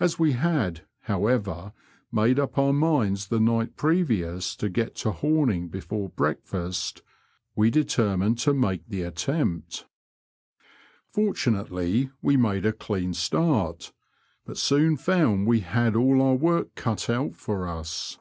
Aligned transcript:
As 0.00 0.18
we 0.18 0.32
had, 0.32 0.86
however, 1.00 1.74
made 2.10 2.38
up 2.38 2.56
our 2.56 2.72
minds 2.72 3.26
the 3.26 3.38
night 3.38 3.76
previous 3.76 4.56
to 4.56 4.70
get 4.70 4.94
to 4.94 5.10
Horning 5.10 5.68
before 5.68 6.08
breakfast, 6.08 7.02
we 7.54 7.68
determined 7.70 8.38
to 8.38 8.54
make 8.54 8.82
the 8.88 9.02
attempt. 9.02 9.84
Fortunately, 11.10 12.08
we 12.22 12.38
made 12.38 12.64
a 12.64 12.72
clean 12.72 13.12
start, 13.12 13.92
but 14.46 14.56
soon 14.56 14.96
found 14.96 15.46
we 15.46 15.60
had 15.60 15.96
all 15.96 16.22
our 16.22 16.34
work 16.34 16.74
cut 16.74 17.10
out 17.10 17.36
for 17.36 17.68
us. 17.68 18.18